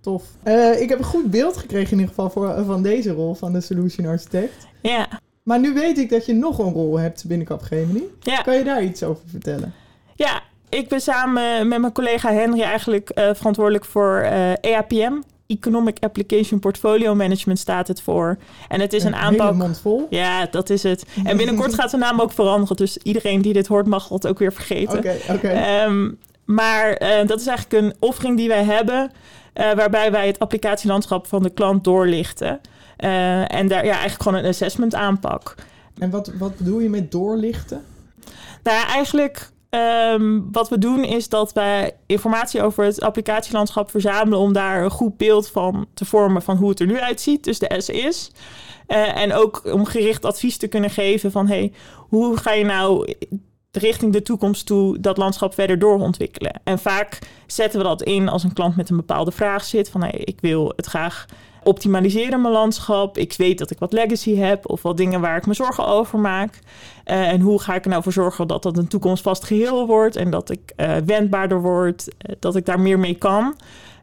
[0.01, 0.23] Tof.
[0.43, 3.53] Eh, ik heb een goed beeld gekregen in ieder geval voor, van deze rol van
[3.53, 4.67] de Solution Architect.
[4.81, 5.07] Ja,
[5.43, 8.03] Maar nu weet ik dat je nog een rol hebt binnen Capgemini.
[8.19, 8.41] ja.
[8.41, 9.73] Kan je daar iets over vertellen?
[10.15, 15.13] ja, ik ben samen met mijn collega Henry eigenlijk eh, verantwoordelijk voor eh, EAPM.
[15.47, 18.37] Economic Application Portfolio Management staat het voor.
[18.67, 19.55] En het is een, aanpak.
[19.55, 20.07] mond vol.
[20.09, 21.05] Ja, dat is het.
[21.23, 22.75] En binnenkort gaat de naam ook veranderen.
[22.75, 24.97] Dus iedereen die dit hoort mag het ook weer vergeten.
[24.97, 25.47] Oké, oké.
[25.47, 26.09] Ehm,
[26.45, 29.11] maar eh, dat is eigenlijk een offering die wij hebben, eh,
[29.59, 32.61] waarbij wij het applicatielandschap van de klant doorlichten.
[32.97, 35.55] Eh, en daar ja, eigenlijk gewoon een assessment aanpak.
[35.97, 37.83] En wat, wat bedoel je met doorlichten?
[38.63, 44.39] Nou ja, eigenlijk ehm, wat we doen is dat wij informatie over het applicatielandschap verzamelen
[44.39, 47.59] om daar een goed beeld van te vormen van hoe het er nu uitziet, dus
[47.59, 48.31] de S is.
[48.87, 53.13] en ook om gericht advies te kunnen geven van hey, hoe ga je nou
[53.71, 56.61] richting de toekomst toe dat landschap verder doorontwikkelen.
[56.63, 60.01] En vaak zetten we dat in als een klant met een bepaalde vraag zit van
[60.01, 61.25] hey, ik wil het graag
[61.63, 63.17] optimaliseren mijn landschap.
[63.17, 66.19] Ik weet dat ik wat legacy heb of wat dingen waar ik me zorgen over
[66.19, 66.59] maak.
[67.05, 70.15] Uh, en hoe ga ik er nou voor zorgen dat dat een toekomstvast geheel wordt
[70.15, 73.55] en dat ik uh, wendbaarder word, uh, dat ik daar meer mee kan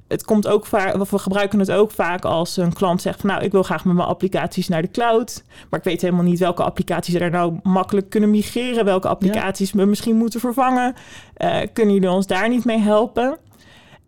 [0.08, 3.42] het komt ook vaak, we gebruiken het ook vaak als een klant zegt van nou,
[3.42, 5.42] ik wil graag met mijn applicaties naar de cloud.
[5.70, 9.84] Maar ik weet helemaal niet welke applicaties er nou makkelijk kunnen migreren, welke applicaties we
[9.84, 10.94] misschien moeten vervangen.
[11.38, 13.38] Uh, kunnen jullie ons daar niet mee helpen?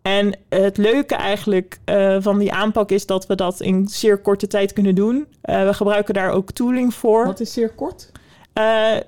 [0.01, 4.47] En het leuke eigenlijk uh, van die aanpak is dat we dat in zeer korte
[4.47, 5.27] tijd kunnen doen.
[5.43, 7.25] Uh, we gebruiken daar ook tooling voor.
[7.25, 8.11] Wat is zeer kort?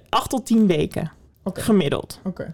[0.09, 1.11] acht tot tien weken
[1.43, 1.63] okay.
[1.63, 2.19] gemiddeld.
[2.19, 2.41] Oké.
[2.41, 2.53] Okay.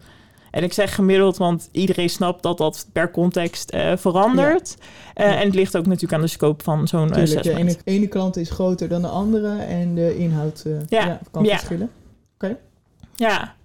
[0.57, 4.77] En ik zeg gemiddeld, want iedereen snapt dat dat per context uh, verandert.
[5.13, 5.25] Ja.
[5.25, 5.39] Uh, ja.
[5.39, 8.37] En het ligt ook natuurlijk aan de scope van zo'n uh, De ene, ene, klant
[8.37, 11.19] is groter dan de andere en de inhoud ja.
[11.31, 11.89] kan verschillen.
[12.35, 12.45] Oké.
[12.45, 12.57] Okay.
[13.15, 13.55] Ja.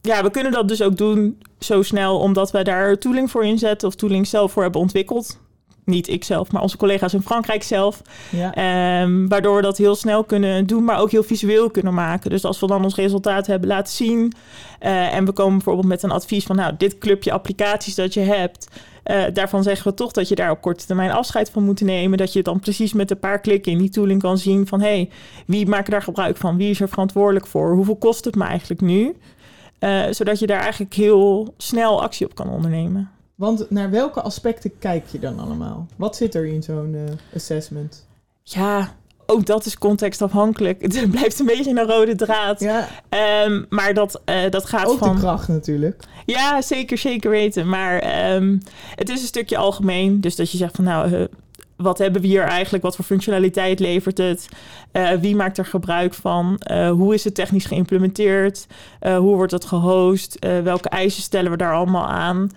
[0.00, 3.88] ja, we kunnen dat dus ook doen zo snel omdat wij daar tooling voor inzetten
[3.88, 5.38] of tooling zelf voor hebben ontwikkeld
[5.84, 8.02] niet ik zelf, maar onze collega's in Frankrijk zelf.
[8.30, 9.02] Ja.
[9.02, 12.30] Um, waardoor we dat heel snel kunnen doen, maar ook heel visueel kunnen maken.
[12.30, 14.32] Dus als we dan ons resultaat hebben laten zien
[14.82, 18.20] uh, en we komen bijvoorbeeld met een advies van, nou, dit clubje applicaties dat je
[18.20, 18.68] hebt,
[19.04, 22.18] uh, daarvan zeggen we toch dat je daar op korte termijn afscheid van moet nemen.
[22.18, 24.86] Dat je dan precies met een paar klikken in die tooling kan zien van, hé,
[24.86, 25.10] hey,
[25.46, 26.56] wie maakt daar gebruik van?
[26.56, 27.74] Wie is er verantwoordelijk voor?
[27.74, 29.16] Hoeveel kost het me eigenlijk nu?
[29.80, 33.10] Uh, zodat je daar eigenlijk heel snel actie op kan ondernemen.
[33.34, 35.86] Want naar welke aspecten kijk je dan allemaal?
[35.96, 37.00] Wat zit er in zo'n uh,
[37.34, 38.06] assessment?
[38.42, 38.94] Ja,
[39.26, 40.82] ook dat is contextafhankelijk.
[40.82, 42.60] Het blijft een beetje een rode draad.
[42.60, 42.88] Ja.
[43.46, 45.14] Um, maar dat, uh, dat gaat ook van...
[45.14, 46.02] de kracht natuurlijk.
[46.26, 47.68] Ja, zeker, zeker weten.
[47.68, 48.62] Maar um,
[48.94, 50.20] het is een stukje algemeen.
[50.20, 51.10] Dus dat je zegt van nou...
[51.10, 51.24] Uh,
[51.76, 52.84] wat hebben we hier eigenlijk?
[52.84, 54.48] Wat voor functionaliteit levert het?
[54.92, 56.60] Uh, wie maakt er gebruik van?
[56.70, 58.66] Uh, hoe is het technisch geïmplementeerd?
[59.00, 60.36] Uh, hoe wordt het gehost?
[60.40, 62.50] welke eisen stellen we daar allemaal aan?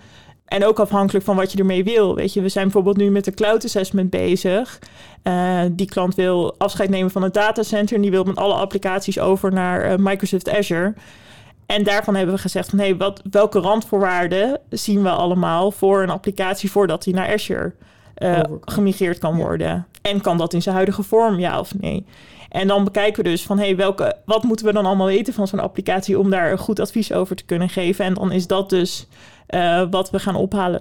[0.48, 2.14] En ook afhankelijk van wat je ermee wil.
[2.14, 4.78] Weet je, we zijn bijvoorbeeld nu met de cloud assessment bezig.
[5.24, 9.18] Uh, die klant wil afscheid nemen van het datacenter en die wil met alle applicaties
[9.18, 10.94] over naar uh, Microsoft Azure.
[11.66, 16.02] En daarvan hebben we gezegd van hé, hey, wat, welke randvoorwaarden zien we allemaal voor
[16.02, 17.72] een applicatie voordat die naar Azure
[18.18, 19.86] uh, gemigreerd kan worden?
[20.02, 22.04] En kan dat in zijn huidige vorm, ja of nee?
[22.48, 25.48] En dan bekijken we dus van hey, welke, wat moeten we dan allemaal weten van
[25.48, 28.04] zo'n applicatie om daar een goed advies over te kunnen geven.
[28.04, 29.06] En dan is dat dus
[29.54, 30.80] uh, wat we gaan ophalen.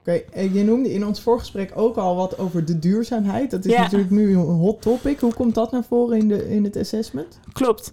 [0.00, 3.50] Oké, okay, je noemde in ons voorgesprek ook al wat over de duurzaamheid.
[3.50, 3.82] Dat is ja.
[3.82, 5.20] natuurlijk nu een hot topic.
[5.20, 7.40] Hoe komt dat naar voren in, de, in het assessment?
[7.52, 7.92] Klopt.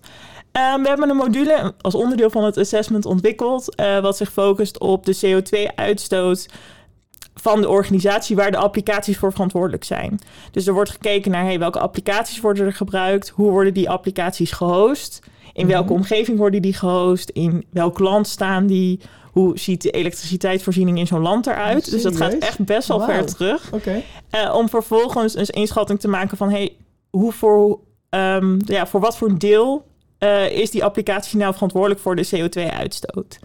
[0.76, 4.80] Um, we hebben een module als onderdeel van het assessment ontwikkeld, uh, wat zich focust
[4.80, 6.46] op de CO2-uitstoot
[7.34, 10.20] van de organisatie waar de applicaties voor verantwoordelijk zijn.
[10.52, 14.52] Dus er wordt gekeken naar hey, welke applicaties worden er gebruikt, hoe worden die applicaties
[14.52, 15.20] gehost,
[15.54, 15.98] in welke mm-hmm.
[15.98, 19.00] omgeving worden die gehost, in welk land staan die,
[19.32, 21.91] hoe ziet de elektriciteitsvoorziening in zo'n land eruit.
[21.91, 23.10] Dus dat gaat echt best wel wow.
[23.10, 23.74] ver terug.
[23.74, 24.06] Okay.
[24.36, 26.76] Uh, om vervolgens een inschatting te maken van hey,
[27.10, 29.86] hoe voor, um, ja, voor wat voor deel
[30.20, 33.39] uh, is die applicatie nou verantwoordelijk voor de CO2-uitstoot.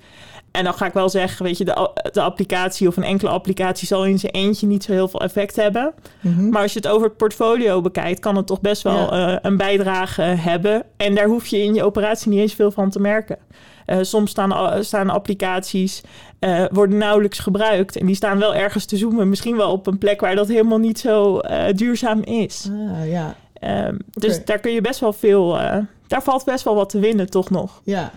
[0.50, 3.86] En dan ga ik wel zeggen, weet je, de, de, applicatie of een enkele applicatie
[3.86, 5.94] zal in zijn eentje niet zo heel veel effect hebben.
[6.20, 6.50] Mm-hmm.
[6.50, 9.32] Maar als je het over het portfolio bekijkt, kan het toch best wel ja.
[9.32, 10.82] uh, een bijdrage hebben.
[10.96, 13.38] En daar hoef je in je operatie niet eens veel van te merken.
[13.86, 16.02] Uh, soms staan, staan applicaties,
[16.40, 17.96] uh, worden nauwelijks gebruikt.
[17.96, 19.28] En die staan wel ergens te zoomen.
[19.28, 21.40] Misschien wel op een plek waar dat helemaal niet zo
[21.74, 22.70] duurzaam is.
[22.72, 23.36] Ah, ja.
[23.60, 23.98] Um, okay.
[24.12, 25.58] Dus daar kun je best wel veel...
[26.06, 27.80] daar valt best wel wat te winnen, toch nog.
[27.84, 28.12] Ja,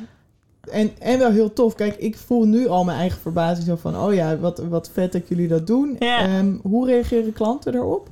[0.72, 1.76] en, en wel heel tof.
[1.76, 3.98] Kijk, ik voel nu al mijn eigen verbazing zo van...
[3.98, 5.96] oh ja, wat, wat vet dat jullie dat doen.
[6.00, 6.38] Ja.
[6.38, 8.08] Um, hoe reageren klanten erop?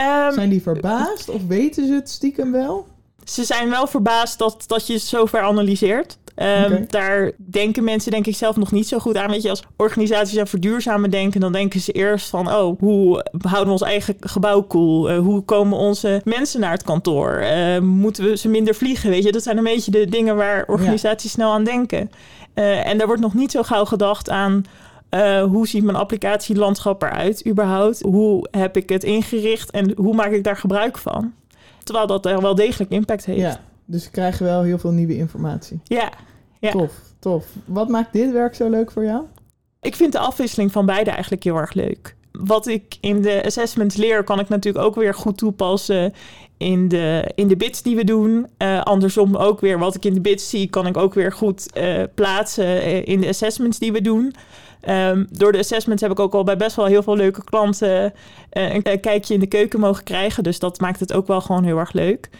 [0.00, 2.86] Um, zijn die verbaasd of weten ze het stiekem wel?
[3.24, 6.18] Ze zijn wel verbaasd dat, dat je het zover analyseert.
[6.36, 6.84] Um, okay.
[6.86, 9.30] Daar denken mensen denk ik zelf nog niet zo goed aan.
[9.30, 11.40] Weet je, als organisaties aan verduurzamen denken...
[11.40, 12.48] dan denken ze eerst van...
[12.54, 15.10] oh, hoe houden we ons eigen gebouw cool?
[15.10, 17.42] Uh, hoe komen onze mensen naar het kantoor?
[17.42, 19.10] Uh, moeten we ze minder vliegen?
[19.10, 21.36] Weet je, dat zijn een beetje de dingen waar organisaties ja.
[21.36, 22.10] snel aan denken.
[22.54, 24.64] Uh, en daar wordt nog niet zo gauw gedacht aan...
[25.10, 28.00] Uh, hoe ziet mijn applicatielandschap eruit überhaupt?
[28.00, 31.32] Hoe heb ik het ingericht en hoe maak ik daar gebruik van?
[31.82, 33.40] Terwijl dat er wel degelijk impact heeft.
[33.40, 35.80] Ja, dus we krijgen wel heel veel nieuwe informatie.
[35.84, 36.12] Ja,
[36.60, 36.70] ja.
[36.70, 37.46] Tof, tof.
[37.64, 39.22] Wat maakt dit werk zo leuk voor jou?
[39.80, 42.16] Ik vind de afwisseling van beide eigenlijk heel erg leuk.
[42.32, 46.12] Wat ik in de assessments leer, kan ik natuurlijk ook weer goed toepassen
[46.56, 48.46] in de, in de bits die we doen.
[48.58, 51.78] Uh, andersom ook weer wat ik in de bits zie, kan ik ook weer goed
[51.78, 54.34] uh, plaatsen uh, in de assessments die we doen.
[54.88, 58.12] Um, door de assessments heb ik ook al bij best wel heel veel leuke klanten
[58.50, 60.42] een kijkje in de keuken mogen krijgen.
[60.42, 62.30] Dus dat maakt het ook wel gewoon heel erg leuk.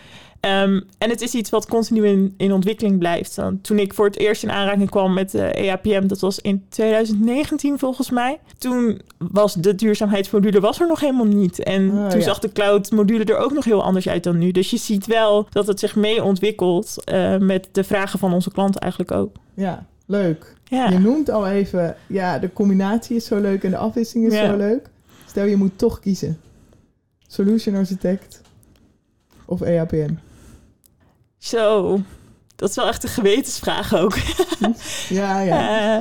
[0.44, 3.36] Um, en het is iets wat continu in, in ontwikkeling blijft.
[3.36, 7.78] Dan, toen ik voor het eerst in aanraking kwam met EAPM, dat was in 2019
[7.78, 8.40] volgens mij.
[8.58, 11.62] Toen was de duurzaamheidsmodule was er nog helemaal niet.
[11.62, 12.24] En oh, toen ja.
[12.24, 14.50] zag de cloud-module er ook nog heel anders uit dan nu.
[14.50, 18.50] Dus je ziet wel dat het zich mee ontwikkelt uh, met de vragen van onze
[18.50, 19.36] klanten eigenlijk ook.
[19.54, 20.54] Ja, leuk.
[20.64, 20.88] Ja.
[20.88, 24.46] Je noemt al even, ja, de combinatie is zo leuk en de afwisseling is ja.
[24.46, 24.88] zo leuk.
[25.26, 26.40] Stel je moet toch kiezen.
[27.26, 28.40] Solution Architect
[29.44, 30.14] of E EAPM?
[31.44, 32.00] Zo,
[32.56, 34.16] dat is wel echt een gewetensvraag ook.
[35.08, 36.00] ja, ja.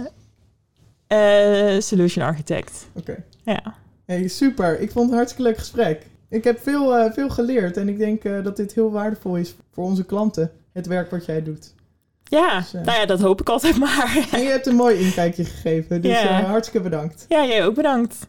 [1.07, 2.87] Uh, uh, solution Architect.
[2.93, 3.11] Oké.
[3.11, 3.23] Okay.
[3.43, 3.75] Ja.
[4.05, 4.79] Hey, super.
[4.79, 6.05] Ik vond het een hartstikke leuk gesprek.
[6.29, 9.83] Ik heb veel, uh, veel geleerd en ik denk dat dit heel waardevol is voor
[9.83, 10.51] onze klanten.
[10.73, 11.73] Het werk wat jij doet.
[12.23, 14.27] Ja, dus, nou ja, dat hoop ik altijd maar.
[14.31, 16.41] en je hebt een mooi inkijkje gegeven, dus ja.
[16.41, 17.25] hartstikke bedankt.
[17.29, 18.27] Ja, jij ook bedankt.